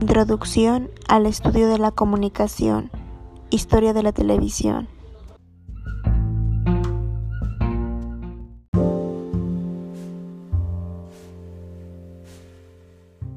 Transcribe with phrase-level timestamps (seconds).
[0.00, 2.90] Introducción al estudio de la comunicación.
[3.50, 4.88] Historia de la televisión.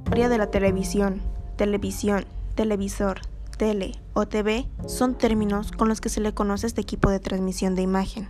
[0.05, 1.22] Historia de la televisión,
[1.58, 3.20] televisión, televisor,
[3.58, 7.20] tele o TV son términos con los que se le conoce a este equipo de
[7.20, 8.30] transmisión de imagen.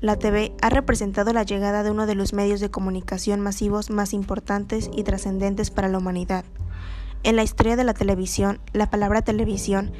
[0.00, 4.12] La TV ha representado la llegada de uno de los medios de comunicación masivos más
[4.12, 6.44] importantes y trascendentes para la humanidad.
[7.26, 9.90] En la historia de la televisión, la palabra televisión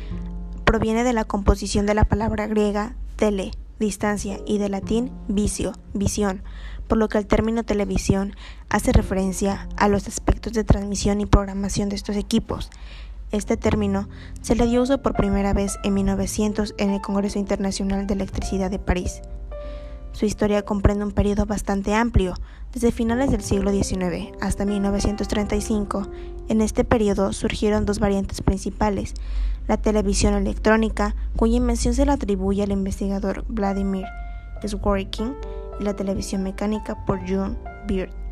[0.65, 6.45] proviene de la composición de la palabra griega tele, distancia, y de latín vicio, visión,
[6.87, 8.37] por lo que el término televisión
[8.69, 12.71] hace referencia a los aspectos de transmisión y programación de estos equipos.
[13.33, 14.09] Este término
[14.41, 18.71] se le dio uso por primera vez en 1900 en el Congreso Internacional de Electricidad
[18.71, 19.21] de París.
[20.17, 22.33] Su historia comprende un periodo bastante amplio,
[22.73, 26.09] desde finales del siglo XIX hasta 1935.
[26.49, 29.13] En este periodo surgieron dos variantes principales,
[29.69, 34.07] la televisión electrónica, cuya invención se le atribuye al investigador Vladimir
[34.67, 35.35] Zworykin,
[35.79, 38.26] y la televisión mecánica por John Beard.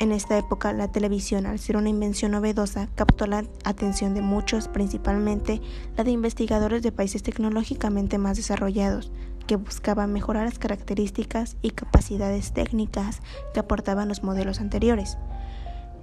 [0.00, 4.66] En esta época, la televisión, al ser una invención novedosa, captó la atención de muchos,
[4.66, 5.60] principalmente
[5.96, 9.12] la de investigadores de países tecnológicamente más desarrollados,
[9.46, 13.20] que buscaba mejorar las características y capacidades técnicas
[13.52, 15.16] que aportaban los modelos anteriores.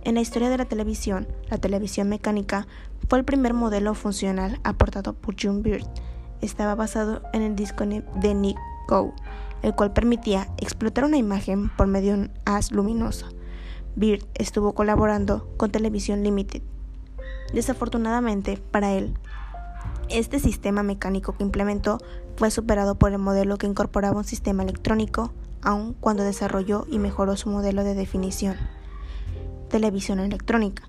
[0.03, 2.67] En la historia de la televisión, la televisión mecánica
[3.09, 5.86] fue el primer modelo funcional aportado por John Beard.
[6.39, 9.14] Estaba basado en el disco de Nick Go,
[9.62, 13.28] el cual permitía explotar una imagen por medio de un haz luminoso.
[13.95, 16.61] Beard estuvo colaborando con Television Limited.
[17.53, 19.14] Desafortunadamente para él,
[20.09, 21.97] este sistema mecánico que implementó
[22.36, 25.31] fue superado por el modelo que incorporaba un sistema electrónico,
[25.62, 28.56] aun cuando desarrolló y mejoró su modelo de definición.
[29.69, 30.84] Televisión electrónica.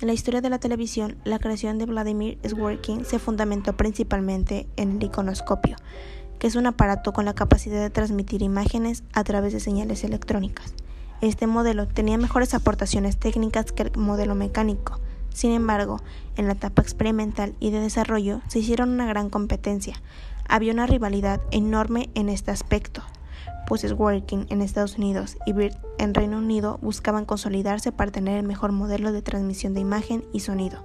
[0.00, 4.96] En la historia de la televisión, la creación de Vladimir Zworykin se fundamentó principalmente en
[4.96, 5.76] el iconoscopio,
[6.38, 10.74] que es un aparato con la capacidad de transmitir imágenes a través de señales electrónicas.
[11.20, 15.00] Este modelo tenía mejores aportaciones técnicas que el modelo mecánico,
[15.36, 16.00] sin embargo,
[16.36, 20.00] en la etapa experimental y de desarrollo se hicieron una gran competencia.
[20.48, 23.02] Había una rivalidad enorme en este aspecto,
[23.66, 28.46] pues Working en Estados Unidos y Bird en Reino Unido buscaban consolidarse para tener el
[28.46, 30.82] mejor modelo de transmisión de imagen y sonido.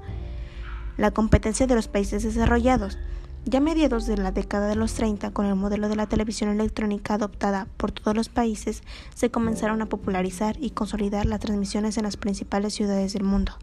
[0.97, 2.97] La competencia de los países desarrollados.
[3.43, 6.51] Ya a mediados de la década de los 30, con el modelo de la televisión
[6.51, 8.83] electrónica adoptada por todos los países,
[9.15, 13.53] se comenzaron a popularizar y consolidar las transmisiones en las principales ciudades del mundo.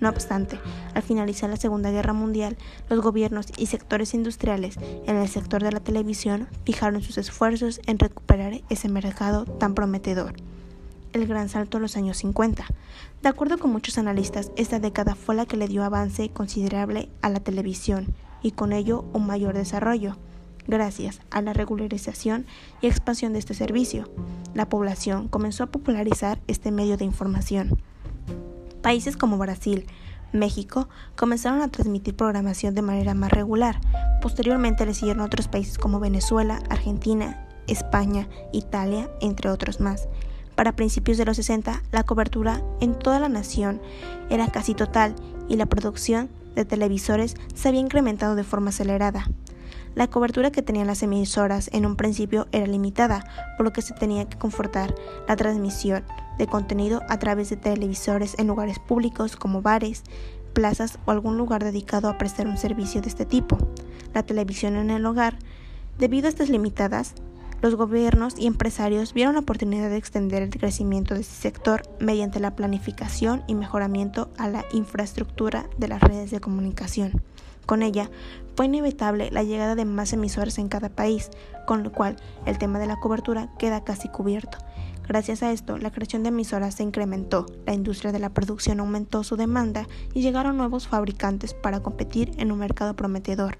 [0.00, 0.60] No obstante,
[0.94, 2.58] al finalizar la Segunda Guerra Mundial,
[2.90, 4.76] los gobiernos y sectores industriales
[5.06, 10.34] en el sector de la televisión fijaron sus esfuerzos en recuperar ese mercado tan prometedor.
[11.14, 12.66] El gran salto a los años 50.
[13.22, 17.30] De acuerdo con muchos analistas, esta década fue la que le dio avance considerable a
[17.30, 20.16] la televisión y con ello un mayor desarrollo.
[20.66, 22.46] Gracias a la regularización
[22.80, 24.08] y expansión de este servicio,
[24.54, 27.78] la población comenzó a popularizar este medio de información.
[28.80, 29.86] Países como Brasil,
[30.32, 33.80] México comenzaron a transmitir programación de manera más regular.
[34.20, 40.08] Posteriormente le siguieron otros países como Venezuela, Argentina, España, Italia, entre otros más.
[40.54, 43.80] Para principios de los 60, la cobertura en toda la nación
[44.30, 45.14] era casi total
[45.48, 49.26] y la producción de televisores se había incrementado de forma acelerada.
[49.94, 53.24] La cobertura que tenían las emisoras en un principio era limitada,
[53.56, 54.94] por lo que se tenía que confortar
[55.28, 56.02] la transmisión
[56.38, 60.02] de contenido a través de televisores en lugares públicos como bares,
[60.54, 63.58] plazas o algún lugar dedicado a prestar un servicio de este tipo.
[64.14, 65.38] La televisión en el hogar.
[65.98, 67.14] Debido a estas limitadas,
[67.62, 72.40] los gobiernos y empresarios vieron la oportunidad de extender el crecimiento de este sector mediante
[72.40, 77.22] la planificación y mejoramiento a la infraestructura de las redes de comunicación.
[77.64, 78.10] Con ella
[78.56, 81.30] fue inevitable la llegada de más emisoras en cada país,
[81.64, 82.16] con lo cual
[82.46, 84.58] el tema de la cobertura queda casi cubierto.
[85.06, 89.22] Gracias a esto, la creación de emisoras se incrementó, la industria de la producción aumentó
[89.22, 93.56] su demanda y llegaron nuevos fabricantes para competir en un mercado prometedor.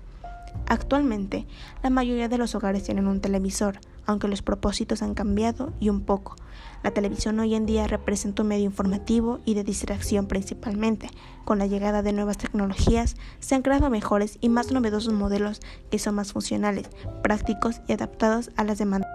[0.67, 1.47] Actualmente,
[1.83, 6.01] la mayoría de los hogares tienen un televisor, aunque los propósitos han cambiado y un
[6.01, 6.37] poco.
[6.83, 11.09] La televisión hoy en día representa un medio informativo y de distracción principalmente.
[11.45, 15.61] Con la llegada de nuevas tecnologías, se han creado mejores y más novedosos modelos
[15.91, 16.89] que son más funcionales,
[17.23, 19.12] prácticos y adaptados a las demandas.